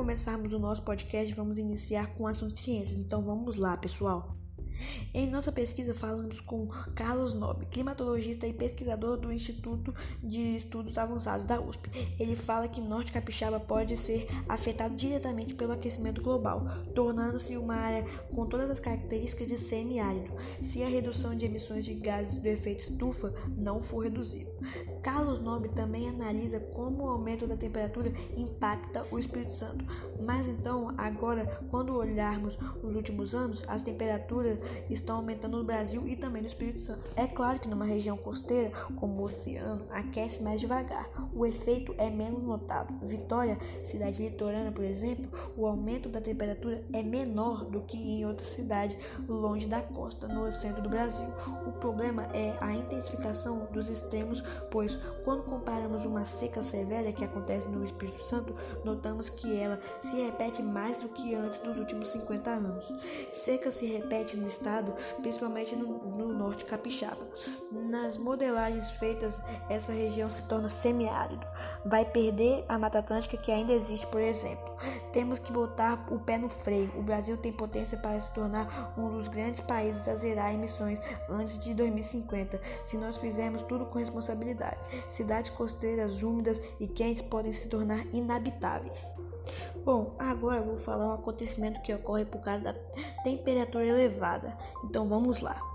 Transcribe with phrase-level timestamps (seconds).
[0.00, 2.98] começarmos o nosso podcast, vamos iniciar com assunto de ciências.
[2.98, 4.39] Então vamos lá, pessoal.
[5.12, 11.44] Em nossa pesquisa, falamos com Carlos Nobre, climatologista e pesquisador do Instituto de Estudos Avançados
[11.44, 11.90] da USP.
[12.18, 16.64] Ele fala que Norte Capixaba pode ser afetado diretamente pelo aquecimento global,
[16.94, 18.04] tornando-se uma área
[18.34, 20.32] com todas as características de semiárido,
[20.62, 24.50] se a redução de emissões de gases do efeito estufa não for reduzida.
[25.02, 29.84] Carlos Nobre também analisa como o aumento da temperatura impacta o Espírito Santo.
[30.22, 36.16] Mas então, agora, quando olharmos os últimos anos, as temperaturas estão aumentando no Brasil e
[36.16, 37.02] também no Espírito Santo.
[37.16, 41.08] É claro que numa região costeira, como o oceano, aquece mais devagar.
[41.34, 42.94] O efeito é menos notado.
[43.06, 48.46] Vitória, cidade litorânea, por exemplo, o aumento da temperatura é menor do que em outra
[48.46, 48.98] cidade
[49.28, 51.28] longe da costa, no centro do Brasil.
[51.66, 57.68] O problema é a intensificação dos extremos, pois quando comparamos uma seca severa que acontece
[57.68, 62.50] no Espírito Santo, notamos que ela se repete mais do que antes dos últimos 50
[62.50, 62.92] anos.
[63.32, 64.48] Seca se repete no
[65.20, 67.26] principalmente no, no norte capixaba.
[67.70, 71.46] Nas modelagens feitas, essa região se torna semiárido.
[71.84, 74.70] Vai perder a Mata Atlântica que ainda existe, por exemplo.
[75.12, 76.92] Temos que botar o pé no freio.
[76.96, 81.62] O Brasil tem potência para se tornar um dos grandes países a zerar emissões antes
[81.62, 84.78] de 2050, se nós fizermos tudo com responsabilidade.
[85.08, 89.16] Cidades costeiras, úmidas e quentes podem se tornar inabitáveis.
[89.84, 92.74] Bom, agora eu vou falar um acontecimento que ocorre por causa da
[93.24, 94.56] temperatura elevada.
[94.84, 95.69] Então vamos lá.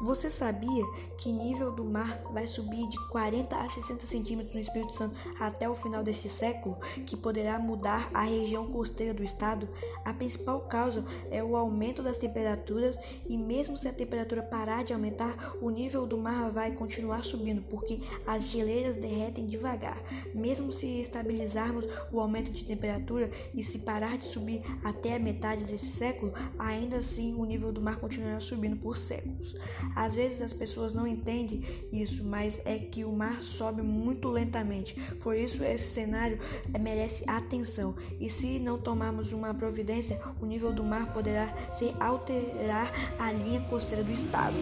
[0.00, 0.82] Você sabia
[1.18, 5.68] que nível do mar vai subir de 40 a 60 centímetros no Espírito Santo até
[5.68, 9.68] o final deste século, que poderá mudar a região costeira do estado?
[10.02, 14.94] A principal causa é o aumento das temperaturas e mesmo se a temperatura parar de
[14.94, 20.02] aumentar, o nível do mar vai continuar subindo, porque as geleiras derretem devagar.
[20.34, 25.64] Mesmo se estabilizarmos o aumento de temperatura e se parar de subir até a metade
[25.64, 29.54] desse século, ainda assim o nível do mar continuará subindo por séculos.
[29.94, 31.62] Às vezes as pessoas não entendem
[31.92, 34.94] isso, mas é que o mar sobe muito lentamente.
[35.22, 36.38] Por isso esse cenário
[36.80, 37.94] merece atenção.
[38.18, 43.60] E se não tomarmos uma providência, o nível do mar poderá se alterar a linha
[43.62, 44.56] costeira do estado.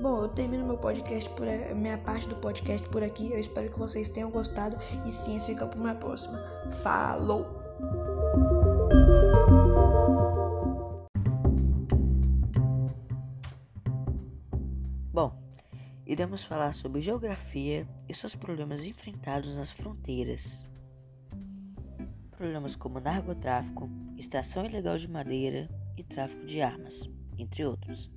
[0.00, 3.32] Bom, eu termino meu podcast por minha parte do podcast por aqui.
[3.32, 6.38] Eu espero que vocês tenham gostado e ciência fica para uma próxima.
[6.82, 7.63] Falou!
[16.06, 20.42] Iremos falar sobre geografia e seus problemas enfrentados nas fronteiras.
[22.36, 23.88] Problemas como narcotráfico,
[24.18, 27.08] extração ilegal de madeira e tráfico de armas,
[27.38, 28.10] entre outros.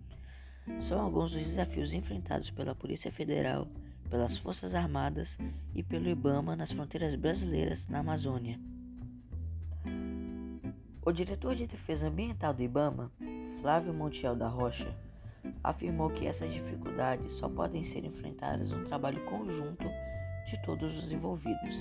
[0.79, 3.67] São alguns dos desafios enfrentados pela Polícia Federal,
[4.09, 5.37] pelas Forças Armadas
[5.73, 8.59] e pelo IBAMA nas fronteiras brasileiras na Amazônia.
[11.05, 13.11] O diretor de Defesa Ambiental do IBAMA,
[13.61, 14.93] Flávio Montiel da Rocha,
[15.63, 19.85] afirmou que essas dificuldades só podem ser enfrentadas no trabalho conjunto
[20.49, 21.75] de todos os envolvidos.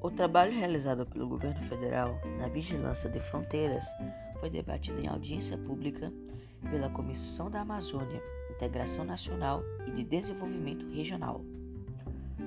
[0.00, 3.84] O trabalho realizado pelo governo federal na vigilância de fronteiras
[4.38, 6.10] foi debatido em audiência pública
[6.70, 11.42] pela Comissão da Amazônia, Integração Nacional e de Desenvolvimento Regional.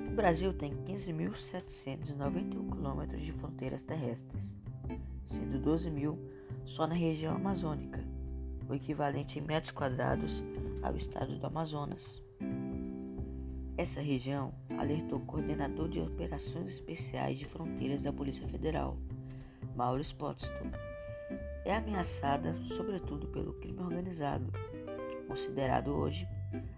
[0.08, 4.42] O Brasil tem 15.791 quilômetros de fronteiras terrestres,
[5.28, 6.18] sendo 12 mil
[6.64, 8.13] só na região amazônica
[8.68, 10.42] o equivalente em metros quadrados
[10.82, 12.22] ao estado do Amazonas.
[13.76, 18.96] Essa região alertou o coordenador de operações especiais de fronteiras da Polícia Federal,
[19.74, 20.48] Mauro Spotsto.
[21.64, 24.52] É ameaçada sobretudo pelo crime organizado,
[25.26, 26.28] considerado hoje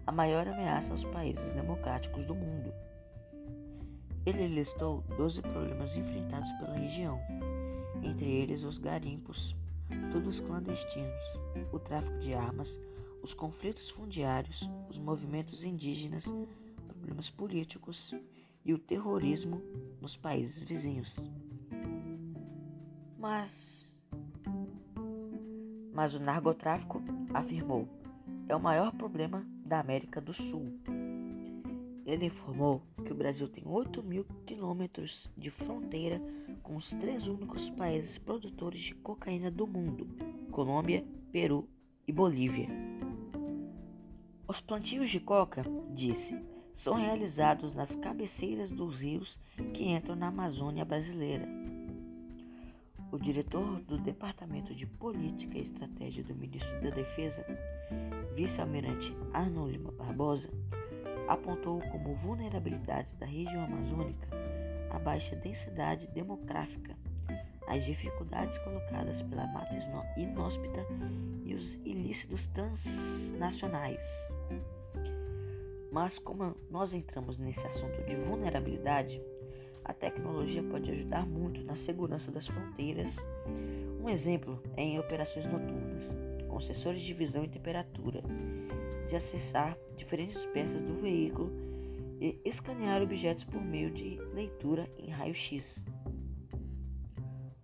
[0.07, 2.73] a maior ameaça aos países democráticos do mundo.
[4.25, 7.19] Ele listou 12 problemas enfrentados pela região,
[8.01, 9.55] entre eles os garimpos,
[10.11, 11.23] todos clandestinos,
[11.71, 12.77] o tráfico de armas,
[13.21, 16.25] os conflitos fundiários, os movimentos indígenas,
[16.87, 18.13] problemas políticos
[18.63, 19.61] e o terrorismo
[20.01, 21.15] nos países vizinhos.
[23.17, 23.51] Mas.
[25.93, 27.01] Mas o narcotráfico,
[27.33, 27.87] afirmou,
[28.47, 30.79] é o maior problema da América do Sul.
[32.05, 36.21] Ele informou que o Brasil tem 8 mil quilômetros de fronteira
[36.67, 40.05] com os três únicos países produtores de cocaína do mundo:
[40.51, 41.65] Colômbia, Peru
[42.05, 42.67] e Bolívia.
[44.45, 45.61] Os plantios de coca,
[45.95, 46.37] disse,
[46.75, 49.39] são realizados nas cabeceiras dos rios
[49.73, 51.47] que entram na Amazônia brasileira.
[53.13, 57.45] O diretor do Departamento de Política e Estratégia do Ministro da Defesa,
[58.35, 60.49] vice-almirante Arnold Barbosa,
[61.29, 64.36] apontou como vulnerabilidade da região amazônica
[64.97, 66.97] a baixa densidade demográfica,
[67.67, 69.75] as dificuldades colocadas pela mata
[70.17, 70.83] inóspita
[71.45, 74.03] e os ilícitos transnacionais.
[75.91, 79.21] Mas como nós entramos nesse assunto de vulnerabilidade,
[79.85, 83.15] a tecnologia pode ajudar muito na segurança das fronteiras.
[84.01, 86.05] Um exemplo é em operações noturnas,
[86.47, 88.23] com sensores de visão e temperatura,
[89.07, 91.76] de acessar diferentes peças do veículo
[92.19, 95.83] e escanear objetos por meio de leitura em raio-x.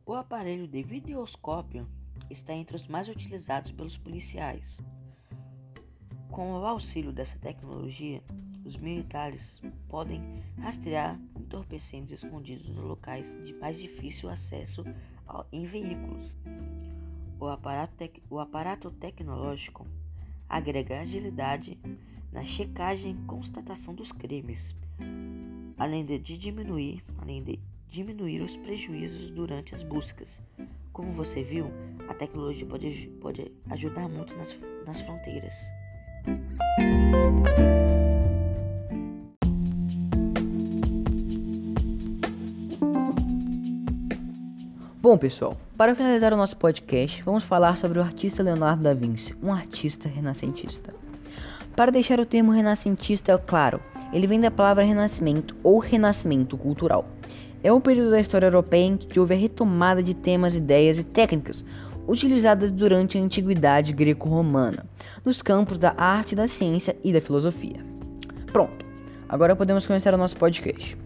[0.05, 1.87] O aparelho de videoscópio
[2.29, 4.77] está entre os mais utilizados pelos policiais.
[6.29, 8.21] Com o auxílio dessa tecnologia,
[8.65, 10.21] os militares podem
[10.57, 14.83] rastrear entorpecentes escondidos nos locais de mais difícil acesso
[15.51, 16.37] em veículos.
[17.39, 17.93] O aparato,
[18.29, 19.85] o aparato tecnológico
[20.47, 21.77] agrega agilidade
[22.31, 24.75] na checagem e constatação dos crimes,
[25.77, 27.59] além de diminuir, além de
[27.89, 30.39] diminuir os prejuízos durante as buscas.
[30.91, 31.71] Como você viu,
[32.07, 35.55] a tecnologia pode, pode ajudar muito nas, nas fronteiras.
[45.03, 49.35] Bom, pessoal, para finalizar o nosso podcast, vamos falar sobre o artista Leonardo da Vinci,
[49.43, 50.93] um artista renascentista.
[51.75, 53.81] Para deixar o termo renascentista claro,
[54.13, 57.05] ele vem da palavra renascimento ou renascimento cultural.
[57.61, 61.03] É um período da história europeia em que houve a retomada de temas, ideias e
[61.03, 61.65] técnicas
[62.07, 64.85] utilizadas durante a antiguidade greco-romana,
[65.25, 67.85] nos campos da arte, da ciência e da filosofia.
[68.53, 68.85] Pronto,
[69.27, 71.02] agora podemos começar o nosso podcast.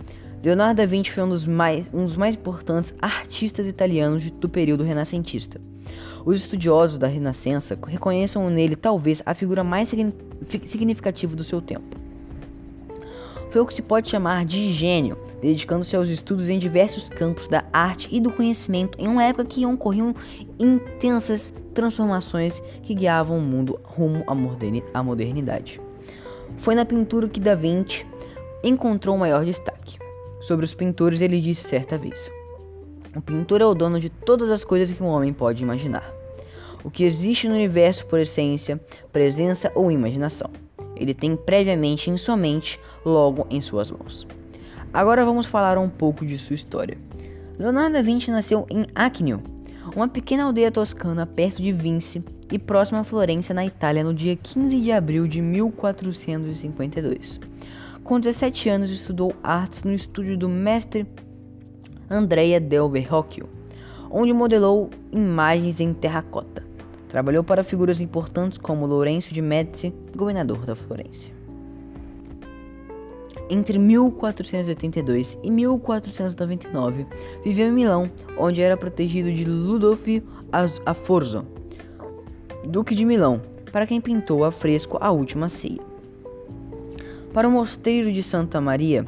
[0.48, 4.82] Leonardo da Vinci foi um dos mais, um dos mais importantes artistas italianos do período
[4.82, 5.60] renascentista.
[6.26, 9.90] Os estudiosos da Renascença reconhecem nele talvez a figura mais
[10.64, 11.98] significativa do seu tempo.
[13.52, 17.66] Foi o que se pode chamar de gênio, dedicando-se aos estudos em diversos campos da
[17.74, 20.16] arte e do conhecimento em uma época que ocorriam
[20.58, 24.24] intensas transformações que guiavam o mundo rumo
[24.94, 25.82] à modernidade.
[26.60, 28.06] Foi na pintura que Da Vinci
[28.64, 30.07] encontrou maior destaque.
[30.48, 32.32] Sobre os pintores, ele disse certa vez:
[33.14, 36.10] O pintor é o dono de todas as coisas que um homem pode imaginar.
[36.86, 38.80] O que existe no universo por essência,
[39.12, 40.50] presença ou imaginação.
[40.96, 44.26] Ele tem previamente em sua mente, logo em suas mãos.
[44.94, 46.98] Agora vamos falar um pouco de sua história.
[47.60, 49.44] Leonardo da Vinci nasceu em Acnio,
[49.94, 54.38] uma pequena aldeia toscana perto de Vinci e próxima a Florença, na Itália, no dia
[54.38, 57.38] 15 de abril de 1452.
[58.08, 61.06] Com 17 anos, estudou artes no estúdio do mestre
[62.10, 63.50] Andrea del Verrocchio,
[64.10, 66.64] onde modelou imagens em terracota.
[67.10, 71.30] Trabalhou para figuras importantes como Lourenço de Médici, governador da Florença.
[73.50, 77.06] Entre 1482 e 1499,
[77.44, 80.24] viveu em Milão, onde era protegido de Ludolfo
[80.86, 81.46] Aforzo,
[82.64, 85.97] duque de Milão, para quem pintou a fresco A Última Ceia.
[87.38, 89.06] Para o mosteiro de Santa Maria,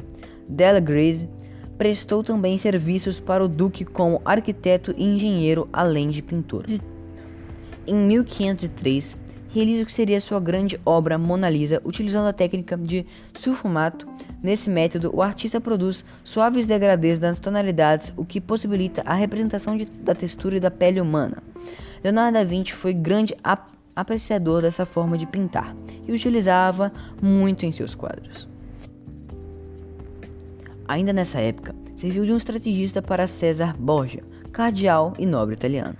[0.48, 1.28] Della Grace
[1.76, 6.64] prestou também serviços para o duque como arquiteto e engenheiro, além de pintor.
[7.84, 9.16] Em 1503,
[9.48, 13.04] realiza o que seria sua grande obra Mona Lisa, utilizando a técnica de
[13.34, 14.06] sulfumato.
[14.40, 19.86] Nesse método, o artista produz suaves degradês das tonalidades, o que possibilita a representação de,
[19.86, 21.42] da textura e da pele humana.
[22.04, 23.34] Leonardo da Vinci foi grande
[24.00, 25.74] apreciador dessa forma de pintar
[26.06, 28.48] e utilizava muito em seus quadros.
[30.88, 35.96] Ainda nessa época, serviu de um estrategista para César Borgia, cardeal e nobre italiano.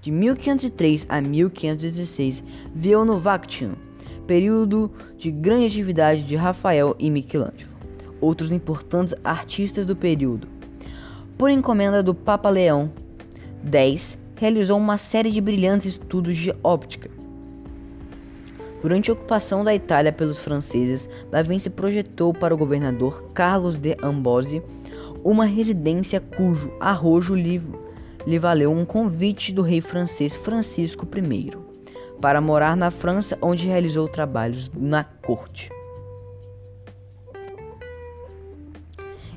[0.00, 2.42] De 1503 a 1516,
[2.74, 3.76] viveu no Vactino,
[4.26, 7.70] período de grande atividade de Rafael e Michelangelo,
[8.20, 10.48] outros importantes artistas do período.
[11.38, 12.90] Por encomenda do Papa Leão
[13.70, 17.08] X, realizou uma série de brilhantes estudos de óptica,
[18.82, 21.08] Durante a ocupação da Itália pelos franceses,
[21.46, 24.60] Vinci projetou para o governador Carlos de Amboise
[25.22, 27.62] uma residência cujo arrojo lhe,
[28.26, 31.52] lhe valeu um convite do rei francês Francisco I
[32.20, 35.70] para morar na França, onde realizou trabalhos na corte.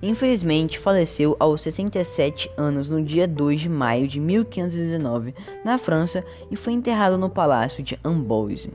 [0.01, 5.33] Infelizmente, faleceu aos 67 anos no dia 2 de maio de 1519
[5.63, 8.71] na França e foi enterrado no palácio de Amboise.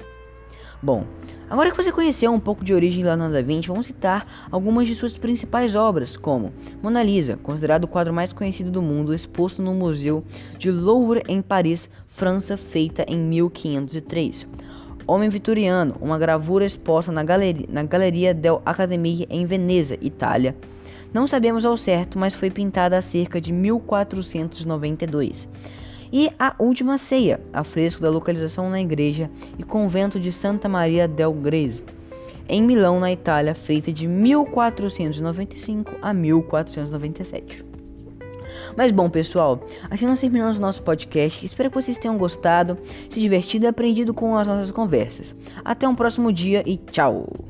[0.83, 1.05] Bom,
[1.51, 4.89] agora que você conheceu um pouco de origem de Leonardo da Vinci, vamos citar algumas
[4.89, 9.61] de suas principais obras, como Mona Lisa, considerado o quadro mais conhecido do mundo, exposto
[9.61, 10.25] no Museu
[10.57, 14.47] de Louvre em Paris, França, feita em 1503.
[15.07, 20.57] Homem Vitoriano, uma gravura exposta na Galeria, na Galeria dell'Academia em Veneza, Itália,
[21.13, 25.47] Não sabemos ao certo, mas foi pintada há cerca de 1492.
[26.13, 31.33] E a Última Ceia, afresco da localização na igreja e convento de Santa Maria del
[31.33, 31.85] Grese,
[32.49, 37.65] em Milão, na Itália, feita de 1495 a 1497.
[38.77, 41.47] Mas bom, pessoal, assim nós terminamos o nosso podcast.
[41.47, 42.77] Espero que vocês tenham gostado,
[43.09, 45.35] se divertido e aprendido com as nossas conversas.
[45.65, 47.50] Até um próximo dia e tchau!